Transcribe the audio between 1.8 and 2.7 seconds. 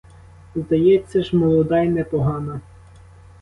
й непогана.